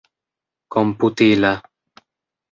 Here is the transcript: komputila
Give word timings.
komputila 0.73 1.51